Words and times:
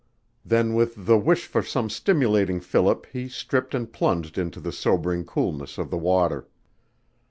Then 0.43 0.73
with 0.73 1.05
the 1.05 1.15
wish 1.19 1.45
for 1.45 1.61
some 1.61 1.87
stimulating 1.87 2.59
fillip 2.59 3.05
he 3.13 3.29
stripped 3.29 3.75
and 3.75 3.93
plunged 3.93 4.39
into 4.39 4.59
the 4.59 4.71
sobering 4.71 5.23
coolness 5.25 5.77
of 5.77 5.91
the 5.91 5.97
water. 5.99 6.47